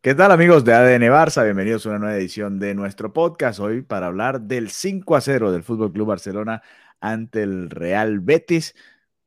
[0.00, 1.42] ¿Qué tal amigos de ADN Barça?
[1.42, 3.58] Bienvenidos a una nueva edición de nuestro podcast.
[3.58, 6.62] Hoy para hablar del 5 a 0 del Fútbol Club Barcelona
[7.00, 8.74] ante el Real Betis.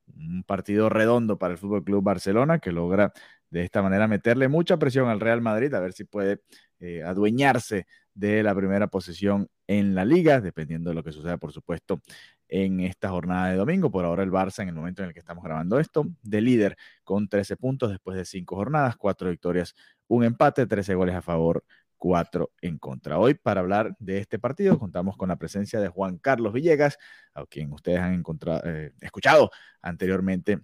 [0.07, 3.11] Un partido redondo para el Fútbol Club Barcelona que logra
[3.49, 6.41] de esta manera meterle mucha presión al Real Madrid a ver si puede
[6.79, 11.51] eh, adueñarse de la primera posición en la liga, dependiendo de lo que suceda, por
[11.51, 12.01] supuesto,
[12.47, 13.91] en esta jornada de domingo.
[13.91, 16.77] Por ahora el Barça, en el momento en el que estamos grabando esto, de líder
[17.03, 19.75] con 13 puntos después de 5 jornadas, 4 victorias,
[20.09, 21.63] un empate, 13 goles a favor,
[21.97, 23.17] 4 en contra.
[23.17, 26.97] Hoy, para hablar de este partido, contamos con la presencia de Juan Carlos Villegas,
[27.33, 30.59] a quien ustedes han encontrado, eh, escuchado anteriormente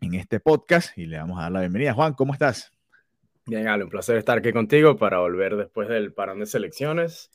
[0.00, 1.94] en este podcast, y le vamos a dar la bienvenida.
[1.94, 2.72] Juan, ¿cómo estás?
[3.46, 7.30] Bien, Ale, un placer estar aquí contigo para volver después del parón de selecciones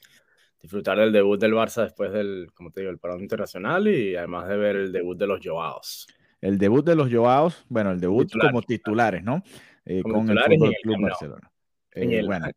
[0.66, 4.48] disfrutar del debut del Barça después del, como te digo, el parón internacional y además
[4.48, 6.08] de ver el debut de los Joaos.
[6.42, 9.44] El debut de los Joaos, bueno, el debut como titulares, ¿no?
[9.86, 11.52] Eh, con el Fútbol Club Barcelona.
[11.98, 12.48] Eh, bueno.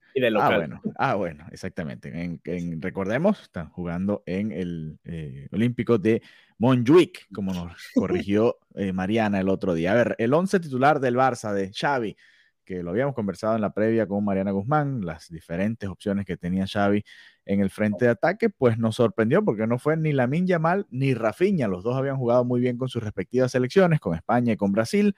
[0.40, 2.10] Ah, bueno, ah, bueno, exactamente.
[2.44, 6.22] En, recordemos, están jugando en el eh, Olímpico de
[6.58, 8.58] Montjuic, como nos corrigió
[8.92, 9.92] Mariana el otro día.
[9.92, 12.16] A ver, el once titular del Barça de Xavi,
[12.64, 16.66] que lo habíamos conversado en la previa con Mariana Guzmán, las diferentes opciones que tenía
[16.66, 17.02] Xavi
[17.46, 21.14] en el frente de ataque, pues nos sorprendió porque no fue ni Lamin Yamal ni
[21.14, 21.66] Rafinha.
[21.66, 25.14] Los dos habían jugado muy bien con sus respectivas selecciones, con España y con Brasil,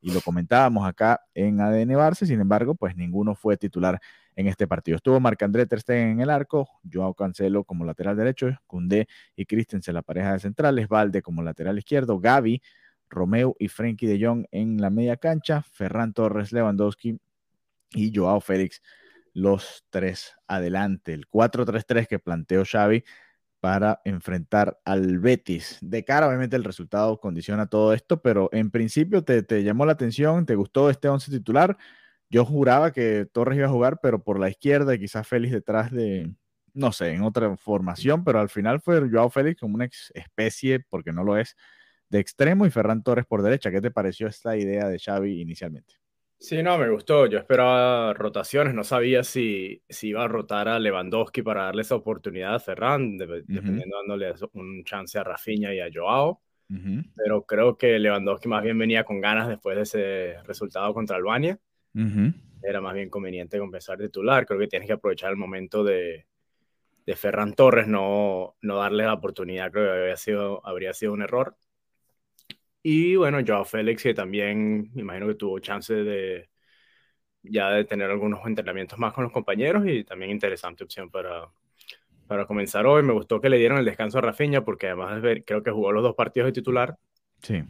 [0.00, 4.00] y lo comentábamos acá en ADN Barça, sin embargo, pues ninguno fue titular
[4.36, 4.96] en este partido.
[4.96, 9.94] Estuvo Marc-André Ter Stegen en el arco, Joao Cancelo como lateral derecho, Koundé y Christensen
[9.94, 12.62] la pareja de centrales, Valde como lateral izquierdo, Gaby,
[13.08, 17.18] Romeo y Frenkie de Jong en la media cancha, Ferran Torres, Lewandowski
[17.92, 18.82] y Joao Félix
[19.34, 21.12] los tres adelante.
[21.12, 23.04] El 4-3-3 que planteó Xavi
[23.60, 25.78] para enfrentar al Betis.
[25.80, 30.46] De cara, obviamente, el resultado condiciona todo esto, pero en principio te, llamó la atención,
[30.46, 31.76] te gustó este once titular.
[32.30, 35.90] Yo juraba que Torres iba a jugar, pero por la izquierda y quizás Félix detrás
[35.90, 36.32] de,
[36.74, 41.12] no sé, en otra formación, pero al final fue Joao Félix como una especie, porque
[41.12, 41.56] no lo es,
[42.10, 43.70] de extremo y Ferran Torres por derecha.
[43.70, 45.94] ¿Qué te pareció esta idea de Xavi inicialmente?
[46.40, 47.26] Sí, no, me gustó.
[47.26, 48.72] Yo esperaba rotaciones.
[48.72, 53.18] No sabía si, si iba a rotar a Lewandowski para darle esa oportunidad a Ferran,
[53.18, 56.40] dependiendo dándole un chance a Rafinha y a Joao.
[57.16, 61.58] Pero creo que Lewandowski más bien venía con ganas después de ese resultado contra Albania.
[62.62, 64.46] Era más bien conveniente compensar titular.
[64.46, 66.26] Creo que tienes que aprovechar el momento de,
[67.04, 69.72] de Ferran Torres, no, no darle la oportunidad.
[69.72, 71.56] Creo que había sido, habría sido un error.
[72.90, 76.48] Y bueno, Joao Félix, que también me imagino que tuvo chance de
[77.42, 81.50] ya de tener algunos entrenamientos más con los compañeros y también interesante opción para,
[82.26, 83.02] para comenzar hoy.
[83.02, 86.02] Me gustó que le dieron el descanso a Rafinha porque además creo que jugó los
[86.02, 86.96] dos partidos de titular.
[87.42, 87.62] Sí.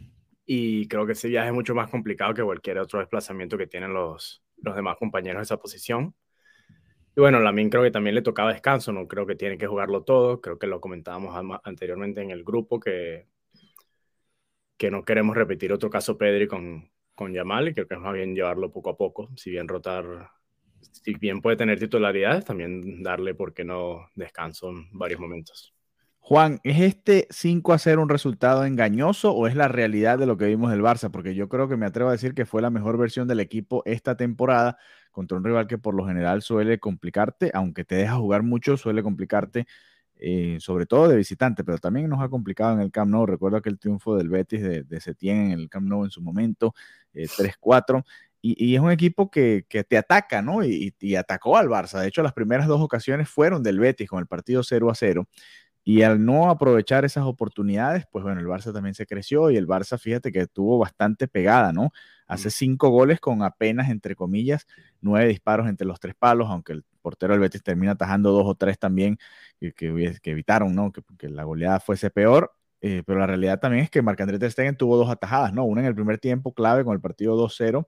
[0.45, 3.93] Y creo que ese viaje es mucho más complicado que cualquier otro desplazamiento que tienen
[3.93, 6.15] los, los demás compañeros de esa posición.
[7.13, 10.01] Y bueno, Lamin creo que también le tocaba descanso, no creo que tiene que jugarlo
[10.03, 10.39] todo.
[10.39, 13.27] Creo que lo comentábamos anteriormente en el grupo que
[14.79, 18.13] que no queremos repetir otro caso Pedri con, con Yamal y creo que es más
[18.13, 20.31] bien llevarlo poco a poco, si bien rotar,
[20.79, 25.75] si bien puede tener titularidades, también darle, ¿por qué no, descanso en varios momentos.
[26.19, 30.37] Juan, ¿es este 5 a 0 un resultado engañoso o es la realidad de lo
[30.37, 31.11] que vimos del Barça?
[31.11, 33.83] Porque yo creo que me atrevo a decir que fue la mejor versión del equipo
[33.85, 34.77] esta temporada
[35.11, 39.03] contra un rival que por lo general suele complicarte, aunque te deja jugar mucho, suele
[39.03, 39.65] complicarte
[40.19, 43.25] eh, sobre todo de visitante, pero también nos ha complicado en el Camp Nou.
[43.25, 46.75] Recuerdo aquel triunfo del Betis de, de Setién en el Camp Nou en su momento,
[47.13, 47.99] 3-4.
[47.99, 48.03] Eh,
[48.41, 50.63] y, es un equipo que, te ataca, ¿no?
[50.63, 51.99] Y, y, atacó al Barça.
[51.99, 55.27] De hecho, las primeras dos ocasiones fueron del Betis con el partido 0 a 0.
[55.83, 59.67] Y al no aprovechar esas oportunidades, pues bueno, el Barça también se creció y el
[59.67, 61.91] Barça, fíjate que tuvo bastante pegada, ¿no?
[62.27, 64.67] Hace cinco goles con apenas, entre comillas,
[65.01, 68.55] nueve disparos entre los tres palos, aunque el portero del Betis termina atajando dos o
[68.55, 69.17] tres también
[69.59, 70.91] que, que, evitaron, ¿no?
[70.91, 72.53] Que, la goleada fuese peor.
[72.81, 75.65] Eh, pero la realidad también es que Marc-André Ter Stegen tuvo dos atajadas, ¿no?
[75.65, 77.87] Una en el primer tiempo clave con el partido 2-0,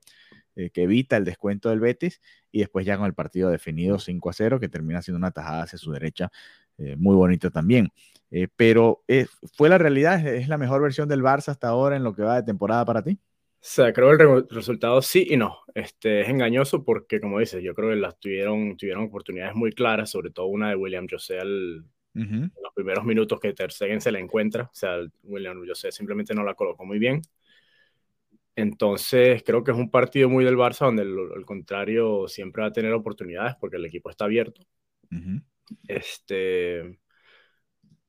[0.55, 2.21] eh, que evita el descuento del Betis,
[2.51, 5.91] y después ya con el partido definido 5-0, que termina siendo una atajada hacia su
[5.91, 6.29] derecha
[6.77, 7.89] eh, muy bonito también.
[8.55, 9.03] pero
[9.53, 10.25] ¿fue la realidad?
[10.25, 13.03] ¿Es la mejor versión del Barça hasta ahora en lo que va de temporada para
[13.03, 13.19] ti?
[13.61, 15.59] O sea, creo que el resultado sí y no.
[15.75, 20.09] Este, es engañoso porque, como dices, yo creo que las tuvieron, tuvieron oportunidades muy claras,
[20.09, 21.85] sobre todo una de William José al,
[22.15, 24.63] en los primeros minutos que Ter Stegen se la encuentra.
[24.63, 27.21] O sea, William José simplemente no la colocó muy bien.
[28.55, 32.73] Entonces, creo que es un partido muy del Barça donde el, contrario siempre va a
[32.73, 34.63] tener oportunidades porque el equipo está abierto.
[35.87, 36.97] Este,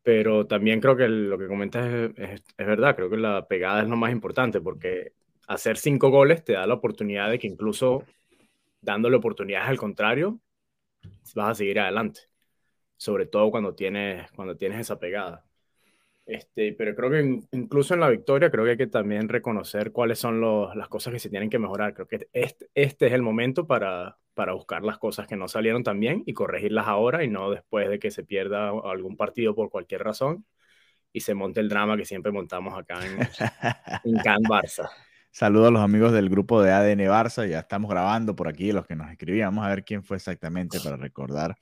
[0.02, 3.88] pero también creo que lo que comentas es, es, verdad, creo que la pegada es
[3.88, 5.12] lo más importante porque
[5.46, 8.04] hacer cinco goles te da la oportunidad de que incluso
[8.80, 10.40] dándole oportunidades al contrario,
[11.34, 12.22] vas a seguir adelante.
[12.96, 15.44] Sobre todo cuando tienes, cuando tienes esa pegada.
[16.24, 20.20] Este, pero creo que incluso en la victoria, creo que hay que también reconocer cuáles
[20.20, 20.40] son
[20.76, 21.94] las cosas que se tienen que mejorar.
[21.94, 25.82] Creo que este, este es el momento para, para buscar las cosas que no salieron
[25.82, 29.70] tan bien y corregirlas ahora y no después de que se pierda algún partido por
[29.70, 30.46] cualquier razón
[31.12, 33.20] y se monte el drama que siempre montamos acá en,
[34.04, 34.88] en Can Barça.
[35.34, 37.48] Saludos a los amigos del grupo de ADN Barça.
[37.48, 39.48] Ya estamos grabando por aquí, los que nos escribían.
[39.48, 41.56] Vamos a ver quién fue exactamente para recordar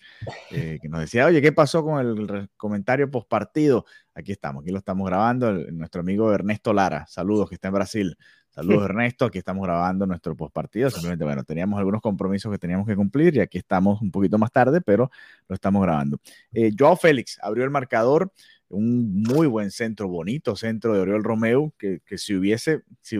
[0.50, 3.84] eh, que nos decía, oye, ¿qué pasó con el comentario post partido?
[4.12, 5.52] Aquí estamos, aquí lo estamos grabando.
[5.52, 7.06] nuestro amigo Ernesto Lara.
[7.06, 8.18] Saludos, que está en Brasil.
[8.48, 9.26] Saludos, Ernesto.
[9.26, 10.90] Aquí estamos grabando nuestro post partido.
[10.90, 14.50] Simplemente, bueno, teníamos algunos compromisos que teníamos que cumplir y aquí estamos un poquito más
[14.50, 15.12] tarde, pero
[15.46, 16.18] lo estamos grabando.
[16.52, 18.32] Eh, Joao Félix abrió el marcador
[18.70, 23.18] un muy buen centro, bonito centro de Oriol Romeo, que, si hubiese, si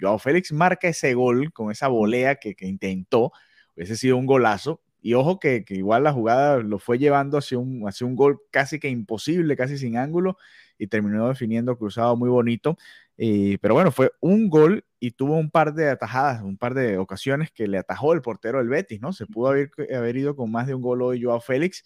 [0.00, 3.32] Joao Félix marca ese gol con esa volea que, intentó,
[3.76, 4.82] hubiese sido un golazo.
[5.00, 8.80] Y ojo que, igual la jugada lo fue llevando hacia un, hacia un gol casi
[8.80, 10.36] que imposible, casi sin ángulo,
[10.78, 12.76] y terminó definiendo cruzado muy bonito.
[13.16, 16.98] Eh, pero bueno, fue un gol y tuvo un par de atajadas, un par de
[16.98, 19.12] ocasiones que le atajó el portero del Betis, ¿no?
[19.12, 21.84] Se pudo haber, haber ido con más de un gol hoy Joao Félix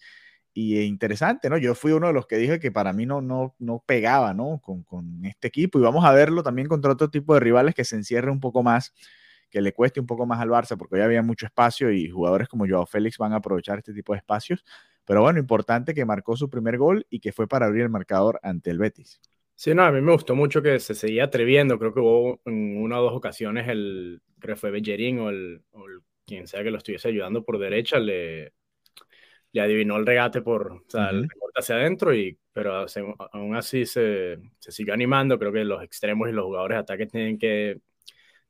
[0.53, 1.57] y interesante, ¿no?
[1.57, 4.59] Yo fui uno de los que dije que para mí no, no, no pegaba, ¿no?
[4.61, 7.83] Con, con, este equipo y vamos a verlo también contra otro tipo de rivales que
[7.83, 8.93] se encierre un poco más,
[9.49, 12.47] que le cueste un poco más al Barça, porque hoy había mucho espacio y jugadores
[12.47, 14.63] como Joao Félix van a aprovechar este tipo de espacios.
[15.05, 18.39] Pero bueno, importante que marcó su primer gol y que fue para abrir el marcador
[18.43, 19.19] ante el Betis.
[19.55, 21.77] Sí, no, a mí me gustó mucho que se seguía atreviendo.
[21.77, 25.61] Creo que hubo en una o dos ocasiones el, creo que fue Bellerín o el,
[25.71, 25.85] o
[26.25, 28.53] quien sea que lo estuviese ayudando por derecha, le,
[29.53, 32.85] le adivinó el regate por, o sea, el recorte hacia adentro, y, pero
[33.31, 35.37] aún así se, se siguió animando.
[35.37, 37.79] Creo que los extremos y los jugadores de ataque tienen que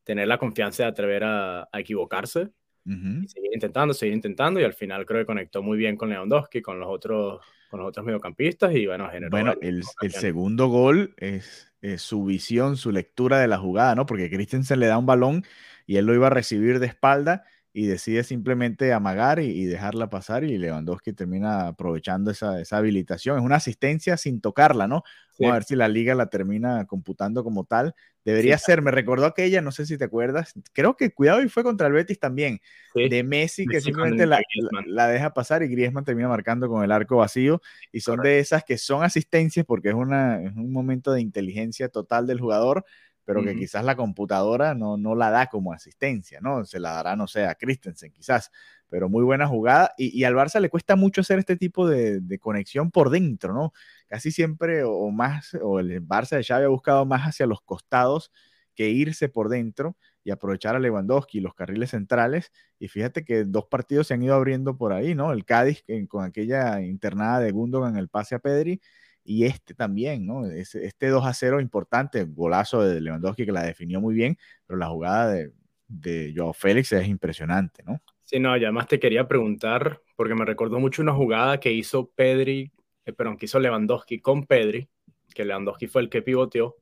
[0.03, 2.49] tener la confianza de atrever a, equivocarse.
[2.85, 6.61] y seguir intentando, seguir intentando, y al final creo que conectó muy bien con Lewandowski,
[6.61, 9.29] con los otros, con los otros mediocampistas, y bueno, generó.
[9.29, 14.05] Bueno, el, el segundo gol es, es, su visión, su lectura de la jugada, ¿no?
[14.05, 15.43] Porque Christensen le da un balón
[15.85, 17.43] y él lo iba a recibir de espalda
[17.75, 23.39] y decide simplemente amagar y, dejarla pasar y Lewandowski termina aprovechando esa, esa, habilitación.
[23.39, 25.03] Es una asistencia sin tocarla, ¿no?
[25.39, 27.95] Vamos a ver si la liga la termina computando como tal.
[28.23, 31.63] Debería ser, me recordó aquella, no sé si te acuerdas, creo que cuidado y fue
[31.63, 32.61] contra el Betis también,
[32.93, 34.39] de Messi que simplemente la,
[34.85, 37.59] la, deja pasar y Griezmann termina marcando con el arco vacío
[37.91, 41.89] y son de esas que son asistencias porque es, una, es un momento de inteligencia
[41.89, 42.85] total del jugador
[43.25, 46.65] pero que quizás la computadora no, no la da como asistencia, ¿no?
[46.65, 48.51] Se la dará, no sé, a Christensen quizás,
[48.89, 49.93] pero muy buena jugada.
[49.97, 53.53] Y, y al Barça le cuesta mucho hacer este tipo de, de, conexión por dentro,
[53.53, 53.73] ¿no?
[54.07, 58.31] Casi siempre o más, o el Barça de Xavi ha buscado más hacia los costados
[58.75, 62.51] que irse por dentro y aprovechar a Lewandowski y los carriles centrales.
[62.79, 65.31] Y fíjate que dos partidos se han ido abriendo por ahí, ¿no?
[65.31, 68.81] El Cádiz con aquella internada de Gundogan, el pase a Pedri,
[69.23, 70.45] y este también, ¿no?
[70.45, 74.87] Este 2 a 0 importante, golazo de Lewandowski que la definió muy bien, pero la
[74.87, 75.51] jugada de,
[75.87, 78.01] de Joao Félix es impresionante, ¿no?
[78.23, 82.09] Sí, no, y además te quería preguntar, porque me recordó mucho una jugada que hizo
[82.09, 82.71] Pedri,
[83.05, 84.89] eh, perdón, que hizo Lewandowski con Pedri,
[85.33, 86.77] que Lewandowski fue el que pivoteó,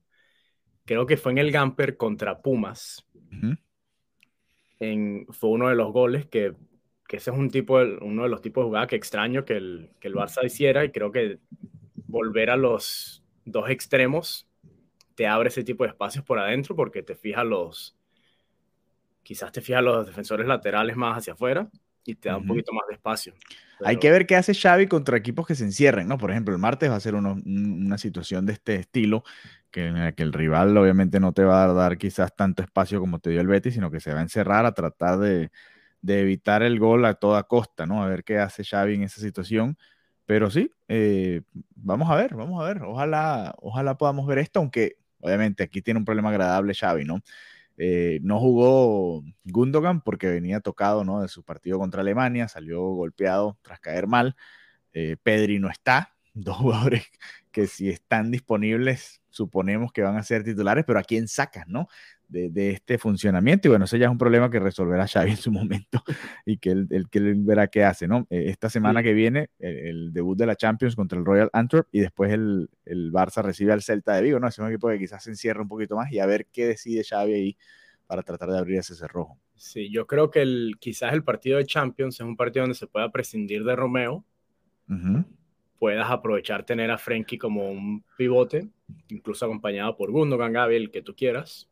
[0.85, 3.05] creo que fue en el Gamper contra Pumas.
[4.79, 6.53] en, fue uno de los goles que,
[7.07, 9.91] que ese es un tipo, uno de los tipos de jugada que extraño que el,
[9.99, 11.39] que el Barça hiciera y creo que
[12.11, 14.47] volver a los dos extremos
[15.15, 17.97] te abre ese tipo de espacios por adentro porque te fija los,
[19.23, 21.69] quizás te fija los defensores laterales más hacia afuera
[22.03, 23.33] y te da un poquito más de espacio.
[23.83, 26.17] Hay que ver qué hace Xavi contra equipos que se encierren, ¿no?
[26.17, 29.23] Por ejemplo, el martes va a ser una situación de este estilo,
[29.69, 32.99] que en la que el rival obviamente no te va a dar quizás tanto espacio
[32.99, 35.51] como te dio el Betis, sino que se va a encerrar a tratar de,
[36.01, 38.03] de evitar el gol a toda costa, ¿no?
[38.03, 39.77] A ver qué hace Xavi en esa situación.
[40.25, 41.41] Pero sí, eh,
[41.75, 42.83] vamos a ver, vamos a ver.
[42.83, 47.21] Ojalá, ojalá podamos ver esto, aunque obviamente aquí tiene un problema agradable Xavi, ¿no?
[47.77, 51.21] Eh, no jugó Gundogan porque venía tocado ¿no?
[51.21, 54.35] de su partido contra Alemania, salió golpeado tras caer mal.
[54.93, 56.13] Eh, Pedri no está,
[56.45, 57.05] dos jugadores
[57.51, 61.87] que si están disponibles suponemos que van a ser titulares, pero ¿a quién sacas, no?
[62.31, 63.67] de, este funcionamiento.
[63.67, 66.03] Y bueno, eso ya es un problema que resolverá Xavi en su momento
[66.45, 68.27] y que él, que él verá qué hace, ¿no?
[68.29, 71.99] Eh, esta semana que viene, el, debut de la Champions contra el Royal Antwerp y
[71.99, 74.47] después el, el, Barça recibe al Celta de Vigo, ¿no?
[74.47, 77.03] Es un equipo que quizás se encierra un poquito más y a ver qué decide
[77.03, 77.57] Xavi ahí
[78.07, 79.37] para tratar de abrir ese cerrojo.
[79.55, 82.87] Sí, yo creo que el, quizás el partido de Champions es un partido donde se
[82.87, 84.25] pueda prescindir de Romeo.
[85.81, 88.69] Puedas aprovechar tener a Frenkie como un pivote,
[89.07, 91.71] incluso acompañado por Gundogan, Gabi, el que tú quieras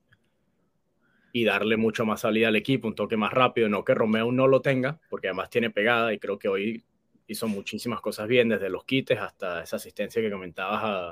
[1.31, 4.47] y darle mucho más salida al equipo, un toque más rápido, no que Romeo no
[4.47, 6.83] lo tenga, porque además tiene pegada y creo que hoy
[7.27, 11.11] hizo muchísimas cosas bien, desde los quites hasta esa asistencia que comentabas a,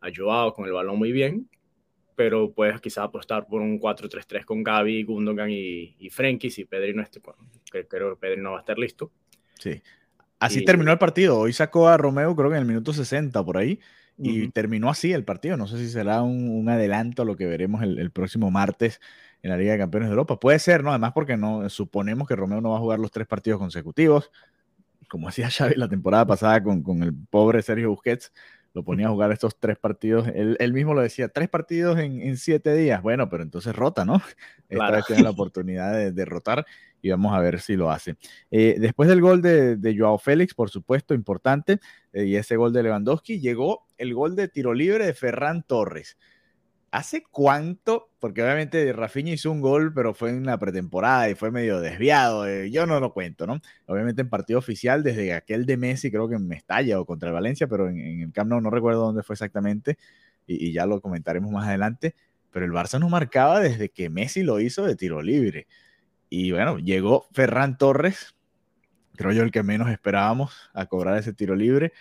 [0.00, 1.50] a Joao con el balón muy bien,
[2.16, 6.94] pero puedes quizás apostar por un 4-3-3 con Gaby, Gundogan y, y Frenkie, si Pedri
[6.94, 7.20] no esté,
[7.70, 9.12] creo que Pedri no va a estar listo.
[9.58, 9.82] Sí.
[10.42, 11.38] Así terminó el partido.
[11.38, 13.78] Hoy sacó a Romeo, creo que en el minuto 60 por ahí,
[14.18, 15.56] y terminó así el partido.
[15.56, 19.00] No sé si será un, adelanto a lo que veremos el, próximo martes
[19.42, 20.40] en la Liga de Campeones de Europa.
[20.40, 20.90] Puede ser, ¿no?
[20.90, 24.30] Además, porque no suponemos que Romeo no va a jugar los tres partidos consecutivos.
[25.08, 28.32] Como hacía Xavi la temporada pasada con, con el pobre Sergio Busquets,
[28.74, 30.28] lo ponía a jugar estos tres partidos.
[30.34, 33.02] Él, mismo lo decía, tres partidos en, siete días.
[33.02, 34.22] Bueno, pero entonces rota, ¿no?
[34.68, 36.64] Esta vez tiene la oportunidad de, derrotar
[37.02, 38.16] y vamos a ver si lo hace.
[38.50, 41.80] Eh, después del gol de, de, Joao Félix, por supuesto, importante,
[42.12, 46.16] eh, y ese gol de Lewandowski, llegó el gol de tiro libre de Ferran Torres.
[46.92, 48.10] ¿Hace cuánto?
[48.20, 52.46] Porque obviamente Rafinha hizo un gol, pero fue en la pretemporada y fue medio desviado.
[52.46, 53.62] Eh, yo no lo cuento, ¿no?
[53.86, 57.32] Obviamente en partido oficial, desde aquel de Messi, creo que en Mestalla o contra el
[57.32, 59.96] Valencia, pero en, el Camp Nou no recuerdo dónde fue exactamente
[60.46, 62.14] y, y, ya lo comentaremos más adelante.
[62.50, 65.66] Pero el Barça no marcaba desde que Messi lo hizo de tiro libre.
[66.28, 68.34] Y bueno, llegó Ferran Torres,
[69.16, 71.94] creo yo el que menos esperábamos a cobrar ese tiro libre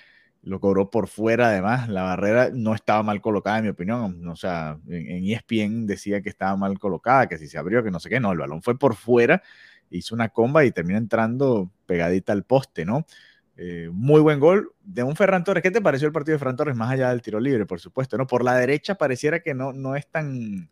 [0.43, 4.35] lo cobró por fuera además, la barrera no estaba mal colocada en mi opinión, o
[4.35, 8.09] sea, en, ESPN decía que estaba mal colocada, que si se abrió, que no sé
[8.09, 9.43] qué, no, el balón fue por fuera,
[9.91, 13.05] hizo una comba y terminó entrando pegadita al poste, ¿no?
[13.57, 15.61] Eh, muy buen gol de un Ferran Torres.
[15.61, 18.17] ¿Qué te pareció el partido de Ferran Torres más allá del tiro libre, por supuesto,
[18.17, 18.25] ¿no?
[18.25, 20.69] Por la derecha pareciera que no, no es tan,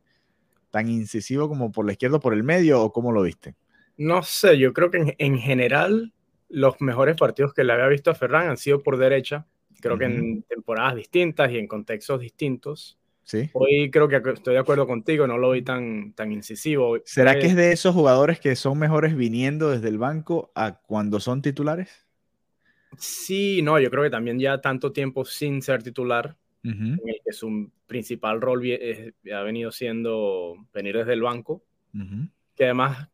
[0.71, 3.55] tan incisivo como por la izquierda o por el medio, ¿o cómo lo viste?
[3.97, 6.13] No sé, yo creo que en, en general
[6.47, 9.45] los mejores partidos que le había visto a Ferran han sido por derecha,
[9.81, 12.97] Creo que en temporadas distintas y en contextos distintos.
[13.23, 13.49] Sí.
[13.53, 16.97] Hoy creo que estoy de acuerdo contigo, no lo vi tan, tan incisivo.
[17.05, 21.19] ¿Será que es de esos jugadores que son mejores viniendo desde el banco a cuando
[21.19, 22.07] son titulares?
[22.97, 27.31] Sí, no, yo creo que también ya tanto tiempo sin ser titular, en el que
[27.31, 28.63] su principal rol
[29.33, 31.63] ha venido siendo venir desde el banco,
[32.55, 33.09] que además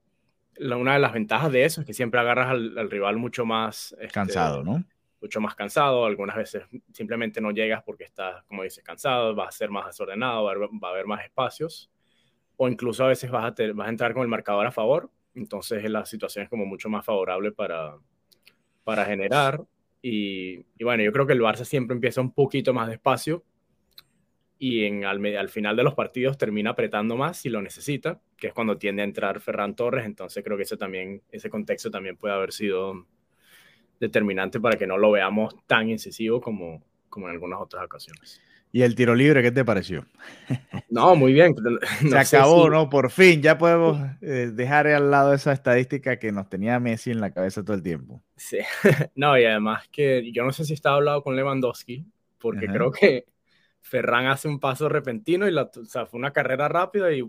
[0.60, 4.14] una de las ventajas de eso es que siempre agarras al, rival mucho más este,
[4.14, 4.84] cansado, ¿no?
[5.26, 6.64] Mucho más cansado, algunas veces
[6.94, 10.92] simplemente no llegas porque estás, como dices, cansado, vas a ser más desordenado, va a
[10.92, 11.92] haber, más espacios,
[12.58, 15.90] o incluso a veces vas a, vas a entrar con el marcador a favor, entonces
[15.90, 17.98] la situación es como mucho más favorable para,
[18.84, 19.66] para generar.
[20.00, 23.44] Y, bueno, yo creo que el Barça siempre empieza un poquito más despacio
[24.60, 28.48] y en, al, al, final de los partidos termina apretando más si lo necesita, que
[28.48, 32.16] es cuando tiende a entrar Ferran Torres, entonces creo que ese, también, ese contexto también
[32.16, 33.08] puede haber sido
[34.00, 38.42] determinante para que no lo veamos tan incisivo como, como en algunas otras ocasiones.
[38.76, 40.06] ¿Y el tiro libre qué te pareció?
[40.90, 41.56] No, muy bien.
[42.10, 42.90] Se acabó, ¿no?
[42.90, 47.22] Por fin, ya podemos eh, dejar al lado esa estadística que nos tenía Messi en
[47.22, 48.22] la cabeza todo el tiempo.
[48.36, 48.58] Sí,
[49.16, 52.06] no, y además que yo no sé si estaba hablado con Lewandowski,
[52.38, 53.28] porque creo que
[53.80, 57.22] Ferran hace un paso repentino y la, o sea, fue una carrera rápida y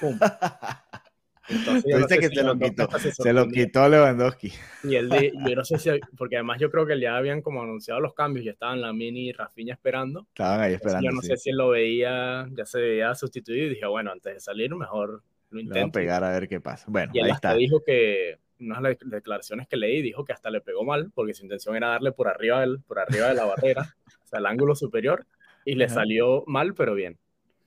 [0.00, 0.18] ¡pum!
[1.48, 4.52] Entonces, que se, lo quitó, se lo quitó Lewandowski.
[4.84, 7.62] Y el de, yo no sé si, porque además yo creo que ya habían como
[7.62, 10.26] anunciado los cambios, ya estaban la Mini y Rafinha esperando.
[10.28, 11.08] Estaban ahí esperando.
[11.08, 14.34] yo no sé si él lo veía, ya se veía sustituido y dije, bueno, antes
[14.34, 15.98] de salir mejor lo intento.
[15.98, 16.84] a pegar a ver qué pasa.
[16.88, 17.54] Bueno, y él ahí está.
[17.54, 21.76] dijo que, unas declaraciones que leí, dijo que hasta le pegó mal, porque su intención
[21.76, 25.26] era darle por arriba, del, por arriba de la barrera, o sea, el ángulo superior,
[25.64, 27.18] y le salió mal, pero bien.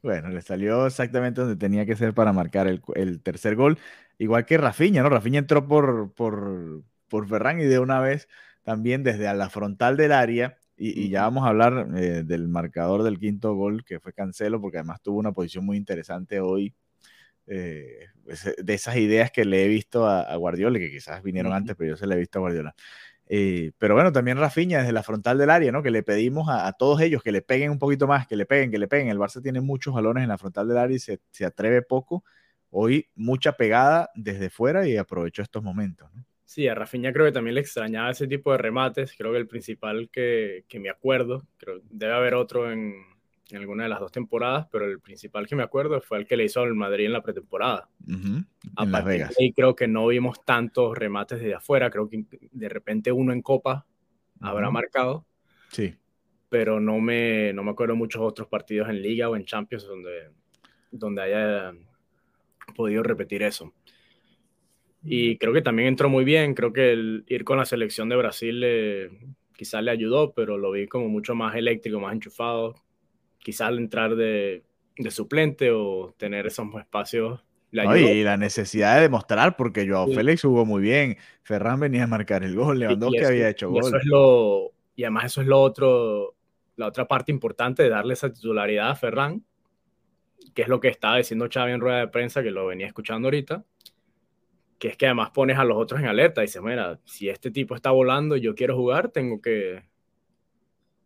[0.03, 3.77] Bueno, le salió exactamente donde tenía que ser para marcar el, tercer gol.
[4.17, 5.09] Igual que Rafinha, ¿no?
[5.09, 8.27] Rafinha entró por, por, por Ferran y de una vez
[8.63, 10.57] también desde a la frontal del área.
[10.77, 14.79] Y, ya vamos a hablar eh, del marcador del quinto gol, que fue Cancelo, porque
[14.79, 16.73] además tuvo una posición muy interesante hoy.
[17.45, 18.07] Eh,
[18.57, 21.97] de esas ideas que le he visto a, Guardiola, que quizás vinieron antes, pero yo
[21.97, 22.75] se le he visto a Guardiola.
[23.27, 25.81] Eh, pero bueno, también Rafinha desde la frontal del área, ¿no?
[25.81, 28.71] Que le pedimos a, todos ellos que le peguen un poquito más, que le peguen,
[28.71, 29.09] que le peguen.
[29.09, 32.23] El Barça tiene muchos balones en la frontal del área y se, se atreve poco.
[32.69, 36.25] Hoy mucha pegada desde fuera y aprovechó estos momentos, ¿no?
[36.43, 39.15] Sí, a Rafinha creo que también le extrañaba ese tipo de remates.
[39.17, 42.93] Creo que el principal que, que me acuerdo, creo debe haber otro en,
[43.51, 46.37] en alguna de las dos temporadas, pero el principal que me acuerdo fue el que
[46.37, 47.89] le hizo al Madrid en la pretemporada.
[48.75, 49.35] A Las Vegas.
[49.39, 53.41] Y creo que no vimos tantos remates desde afuera, creo que de repente uno en
[53.41, 53.85] Copa
[54.39, 55.25] habrá marcado.
[55.69, 55.95] Sí.
[56.49, 60.29] Pero no me, no me acuerdo muchos otros partidos en Liga o en Champions donde,
[60.91, 61.73] donde haya
[62.75, 63.73] podido repetir eso.
[65.03, 68.15] Y creo que también entró muy bien, creo que el ir con la selección de
[68.15, 68.63] Brasil
[69.55, 72.75] quizás le ayudó, pero lo vi como mucho más eléctrico, más enchufado,
[73.41, 74.63] quizás al entrar de,
[75.09, 80.81] suplente o tener esos espacios y la necesidad de demostrar, porque Joao Félix jugó muy
[80.81, 83.85] bien, Ferran venía a marcar el gol, Lewandowski había hecho y gol.
[83.85, 86.35] Eso es lo, y además eso es lo otro,
[86.75, 89.45] la otra parte importante de darle esa titularidad a Ferran,
[90.53, 93.27] que es lo que estaba diciendo Xavi en rueda de prensa, que lo venía escuchando
[93.27, 93.63] ahorita,
[94.77, 97.51] que es que además pones a los otros en alerta y dices, mira, si este
[97.51, 99.83] tipo está volando y yo quiero jugar, tengo que,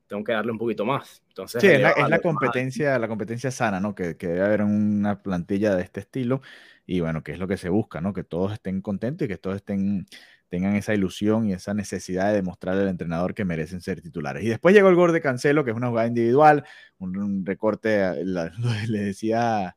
[0.07, 1.23] tengo que darle un poquito más.
[1.29, 3.95] Entonces, sí, es la, competencia, la competencia sana, ¿no?
[3.95, 6.41] Que, que, debe haber una plantilla de este estilo
[6.85, 8.13] y bueno, que es lo que se busca, ¿no?
[8.13, 10.05] Que todos estén contentos y que todos estén,
[10.49, 14.43] tengan esa ilusión y esa necesidad de demostrarle al entrenador que merecen ser titulares.
[14.43, 16.63] Y después llegó el gol de Cancelo, que es una jugada individual,
[16.99, 19.75] un, recorte, le decía...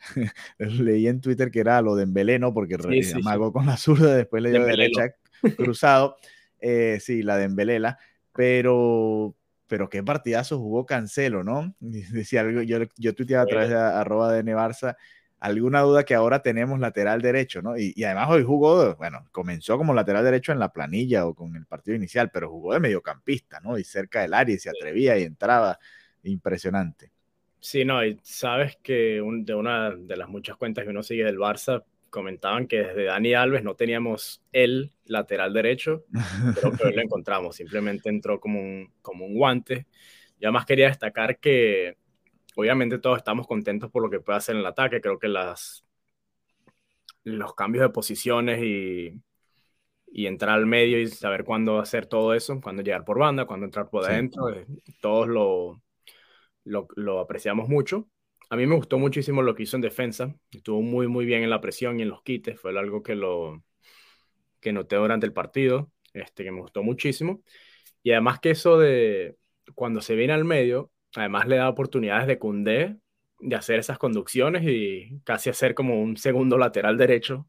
[0.58, 4.42] leí en Twitter que era lo de Embeleno, porque sí, amagó con la zurda, después
[4.42, 5.14] le dio derecha
[5.58, 6.16] cruzado.
[6.58, 7.98] Eh, sí, la de Embelela,
[8.32, 9.34] pero
[9.70, 11.76] pero qué partidazo jugó Cancelo, ¿no?
[11.80, 14.42] Decía algo, yo, yo tuiteaba a través de arroba de
[15.38, 17.78] alguna duda que ahora tenemos lateral derecho, ¿no?
[17.78, 21.66] Y, además hoy jugó, bueno, comenzó como lateral derecho en la planilla o con el
[21.66, 23.78] partido inicial, pero jugó de mediocampista, ¿no?
[23.78, 25.78] Y cerca del área y se atrevía y entraba,
[26.24, 27.12] impresionante.
[27.60, 31.38] Sí, no, y sabes que de una de las muchas cuentas que uno sigue del
[31.38, 36.04] Barça, comentaban que desde Dani Alves no teníamos el lateral derecho,
[36.54, 39.86] pero que hoy lo encontramos, simplemente entró como un, como un guante.
[40.38, 41.96] Y además quería destacar que
[42.56, 45.84] obviamente todos estamos contentos por lo que puede hacer en el ataque, creo que las,
[47.24, 49.20] los cambios de posiciones y,
[50.12, 53.66] y entrar al medio y saber cuándo hacer todo eso, cuándo llegar por banda, cuándo
[53.66, 54.66] entrar por adentro, eh,
[55.00, 55.80] todos lo,
[56.64, 58.08] lo, lo apreciamos mucho.
[58.50, 60.34] A mí me gustó muchísimo lo que hizo en defensa.
[60.50, 62.60] Estuvo muy, muy bien en la presión y en los quites.
[62.60, 63.62] Fue algo que, lo,
[64.60, 67.42] que noté durante el partido, este, que me gustó muchísimo.
[68.02, 69.36] Y además que eso de
[69.76, 72.96] cuando se viene al medio, además le da oportunidades de Cundé
[73.38, 77.46] de hacer esas conducciones y casi hacer como un segundo lateral derecho,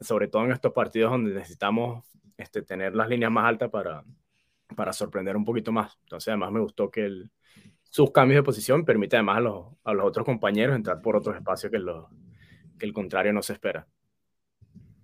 [0.00, 2.04] sobre todo en estos partidos donde necesitamos
[2.36, 4.04] este, tener las líneas más altas para,
[4.74, 5.96] para sorprender un poquito más.
[6.02, 7.30] Entonces además me gustó que él
[7.90, 11.36] sus cambios de posición permite además a los, a los otros compañeros entrar por otros
[11.36, 12.08] espacios que, lo,
[12.78, 13.86] que el contrario no se espera.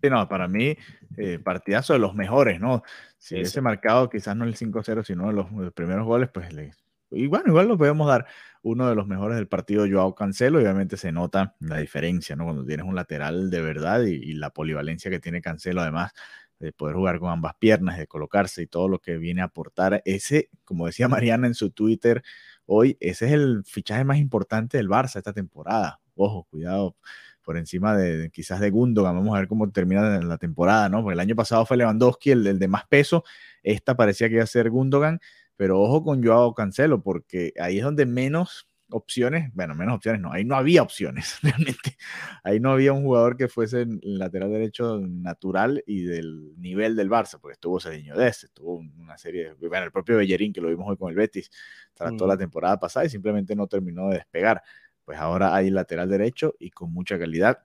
[0.00, 0.76] Sí, no, para mí,
[1.16, 2.82] eh, partidazo de los mejores, ¿no?
[3.18, 6.72] Si ese hubiese marcado quizás no el 5-0, sino los, los, primeros goles, pues le,
[7.10, 8.26] y bueno, igual lo podemos dar
[8.62, 12.44] uno de los mejores del partido, Joao Cancelo, y obviamente se nota la diferencia, ¿no?
[12.44, 16.12] Cuando tienes un lateral de verdad y, y la polivalencia que tiene Cancelo, además
[16.58, 20.02] de poder jugar con ambas piernas, de colocarse y todo lo que viene a aportar.
[20.04, 22.22] Ese, como decía Mariana en su Twitter,
[22.66, 26.00] hoy ese es el fichaje más importante del Barça esta temporada.
[26.14, 26.96] Ojo, cuidado
[27.42, 29.14] por encima de, quizás de Gundogan.
[29.14, 31.02] Vamos a ver cómo termina la temporada, ¿no?
[31.02, 33.24] Porque el año pasado fue Lewandowski el, el de más peso.
[33.62, 35.20] Esta parecía que iba a ser Gundogan,
[35.56, 40.32] pero ojo con Joao Cancelo, porque ahí es donde menos opciones, bueno, menos opciones no,
[40.32, 41.96] ahí no había opciones realmente.
[42.44, 47.10] Ahí no había un jugador que fuese el lateral derecho natural y del nivel del
[47.10, 50.68] Barça, porque estuvo Cediño Des, estuvo una serie, de, bueno, el propio Bellerín que lo
[50.68, 51.50] vimos hoy con el Betis,
[51.94, 54.62] trató la temporada pasada y simplemente no terminó de despegar.
[55.04, 57.64] Pues ahora hay lateral derecho y con mucha calidad.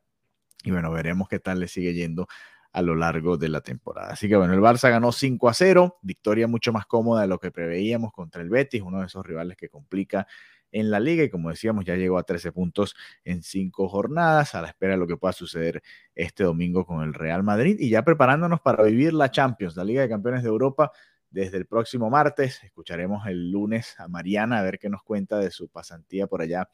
[0.64, 2.28] Y bueno, veremos qué tal le sigue yendo
[2.74, 4.14] a lo largo de la temporada.
[4.14, 7.40] Así que bueno, el Barça ganó 5 a 0, victoria mucho más cómoda de lo
[7.40, 10.28] que preveíamos contra el Betis, uno de esos rivales que complica
[10.72, 14.62] en la liga y como decíamos ya llegó a 13 puntos en 5 jornadas a
[14.62, 15.82] la espera de lo que pueda suceder
[16.16, 20.02] este domingo con el Real Madrid y ya preparándonos para vivir la Champions, la Liga
[20.02, 20.92] de Campeones de Europa
[21.30, 22.64] desde el próximo martes.
[22.64, 26.68] Escucharemos el lunes a Mariana a ver qué nos cuenta de su pasantía por allá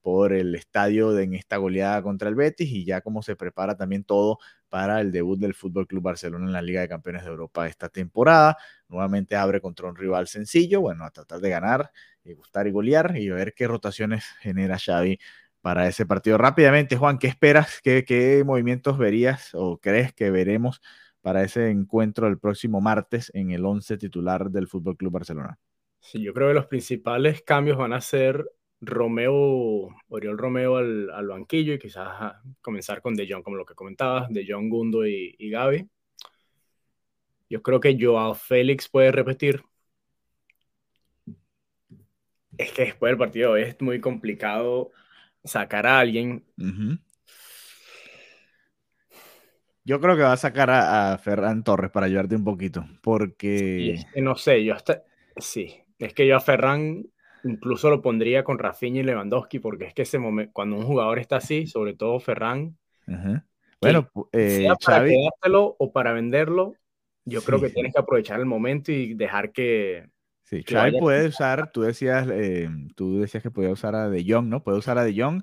[0.00, 3.76] por el estadio de, en esta goleada contra el Betis y ya cómo se prepara
[3.76, 7.30] también todo para el debut del Fútbol Club Barcelona en la Liga de Campeones de
[7.30, 8.56] Europa esta temporada.
[8.88, 11.90] Nuevamente abre contra un rival sencillo, bueno, a tratar de ganar
[12.24, 15.18] y gustar y golear y ver qué rotaciones genera Xavi
[15.60, 16.38] para ese partido.
[16.38, 17.80] Rápidamente, Juan, ¿qué esperas?
[17.82, 20.80] ¿Qué, qué movimientos verías o crees que veremos
[21.20, 25.58] para ese encuentro el próximo martes en el 11 titular del Fútbol Club Barcelona?
[26.00, 28.48] Sí, yo creo que los principales cambios van a ser
[28.80, 33.74] Romeo, Oriol Romeo al, al banquillo y quizás comenzar con De Jong, como lo que
[33.74, 35.88] comentabas, De Jong, Gundo y, y Gaby.
[37.50, 39.62] Yo creo que Joao Félix puede repetir.
[42.56, 44.90] Es que después del partido es muy complicado
[45.44, 46.44] sacar a alguien.
[49.84, 54.04] Yo creo que va a sacar a, a, Ferran Torres para ayudarte un poquito, porque...
[54.16, 55.02] no sé, yo hasta...
[55.36, 57.06] Sí, es que yo a Ferran
[57.44, 61.18] incluso lo pondría con Rafinha y Lewandowski, porque es que ese momento, cuando un jugador
[61.18, 62.76] está así, sobre todo Ferran,
[63.80, 66.74] bueno, eh, para quedártelo o para venderlo,
[67.24, 70.08] yo creo que tienes que aprovechar el momento y dejar que.
[70.42, 74.48] Sí, Xavi puede usar, tú decías, eh, tú decías que podía usar a De Jong,
[74.48, 74.62] ¿no?
[74.62, 75.42] Puede usar a De Jong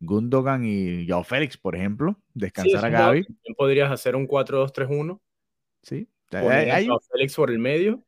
[0.00, 3.26] Gundogan y Joao Félix, por ejemplo, descansar a Gaby.
[3.56, 5.20] Podrías hacer un 4-2-3-1.
[5.82, 6.08] Sí.
[6.32, 6.86] Hay...
[6.86, 8.04] Joao Félix por el medio,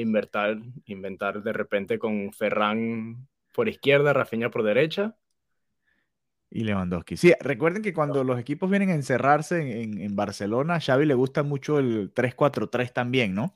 [0.00, 5.16] inventar, inventar de repente con Ferran por izquierda, Rafinha por derecha.
[6.50, 7.16] Y Lewandowski.
[7.16, 11.14] Sí, recuerden que cuando los equipos vienen a encerrarse en, en Barcelona, a Xavi le
[11.14, 13.54] gusta mucho el 3-4-3 también, ¿no?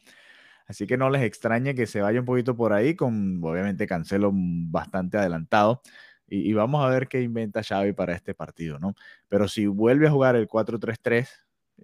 [0.66, 4.30] Así que no les extrañe que se vaya un poquito por ahí, con obviamente Cancelo
[4.34, 5.82] bastante adelantado.
[6.26, 8.94] Y, vamos a ver qué inventa Xavi para este partido, ¿no?
[9.28, 11.28] Pero si vuelve a jugar el 4-3-3,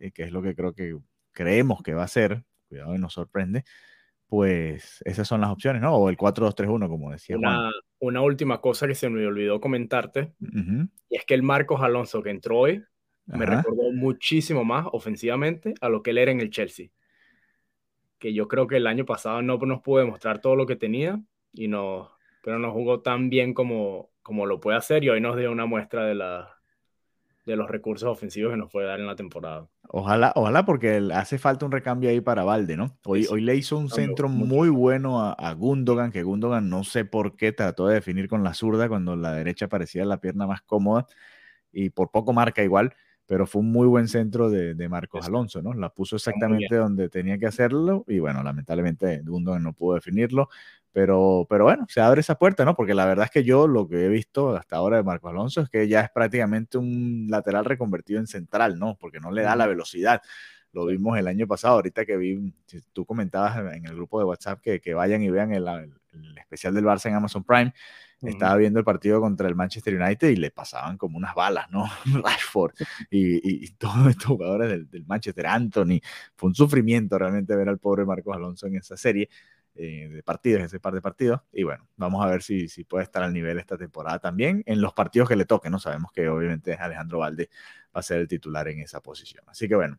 [0.00, 0.96] eh, que es lo que creo que
[1.32, 3.64] creemos que va a ser, cuidado y nos sorprende,
[4.28, 5.96] pues esas son las opciones, ¿no?
[5.96, 11.16] O el 4-2-3-1, como decía una, Una última cosa que se me olvidó comentarte, y
[11.16, 12.84] es que el Marcos Alonso que entró hoy
[13.26, 16.88] me recordó muchísimo más ofensivamente a lo que él era en el Chelsea
[18.18, 21.20] que yo creo que el año pasado no nos pudo demostrar todo lo que tenía,
[21.52, 22.10] y no,
[22.42, 25.66] pero no jugó tan bien como, como lo puede hacer y hoy nos dio una
[25.66, 26.56] muestra de, la,
[27.46, 29.68] de los recursos ofensivos que nos puede dar en la temporada.
[29.90, 32.98] Ojalá, ojalá porque hace falta un recambio ahí para Valde, ¿no?
[33.04, 37.04] Hoy, hoy le hizo un centro muy bueno a, a, Gundogan, que Gundogan no sé
[37.04, 40.62] por qué trató de definir con la zurda cuando la derecha parecía la pierna más
[40.62, 41.06] cómoda
[41.72, 42.94] y por poco marca igual
[43.28, 45.74] pero fue un muy buen centro de, Marcos Alonso, ¿no?
[45.74, 50.48] La puso exactamente donde tenía que hacerlo y bueno, lamentablemente Gundogan no pudo definirlo,
[50.92, 52.74] pero, pero bueno, se abre esa puerta, ¿no?
[52.74, 55.60] Porque la verdad es que yo lo que he visto hasta ahora de Marcos Alonso
[55.62, 58.96] es que ya es prácticamente un lateral reconvertido en central, ¿no?
[58.96, 60.22] Porque no le da la velocidad.
[60.72, 62.52] Lo vimos el año pasado, ahorita que vi,
[62.92, 66.74] tú comentabas en el grupo de WhatsApp que, que vayan y vean el, el especial
[66.74, 67.72] del Barça en Amazon Prime
[68.22, 71.84] estaba viendo el partido contra el Manchester United y le pasaban como unas balas, ¿no?
[72.24, 72.74] Rashford
[73.10, 76.00] y, y, todos estos jugadores del, del, Manchester, Anthony.
[76.34, 79.28] Fue un sufrimiento realmente ver al pobre Marcos Alonso en esa serie
[79.80, 81.40] eh, de partidos, ese par de partidos.
[81.52, 84.80] Y bueno, vamos a ver si, si puede estar al nivel esta temporada también en
[84.80, 85.78] los partidos que le toquen, ¿no?
[85.78, 87.48] Sabemos que obviamente Alejandro Valde
[87.94, 89.44] va a ser el titular en esa posición.
[89.46, 89.98] Así que bueno.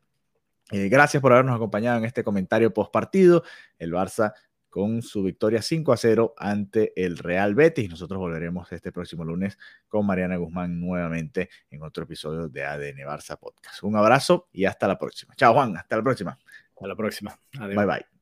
[0.72, 3.44] Eh, gracias por habernos acompañado en este comentario post partido.
[3.80, 4.34] El Barça
[4.70, 7.90] con su victoria 5 a 0 ante el Real Betis.
[7.90, 13.40] Nosotros volveremos este próximo lunes con Mariana Guzmán nuevamente en otro episodio de ADN Barça
[13.40, 13.82] Podcast.
[13.84, 15.34] Un abrazo y hasta la próxima.
[15.36, 16.38] Chao Juan, hasta la próxima.
[16.76, 17.40] Hasta la próxima.
[17.58, 18.19] Bye bye.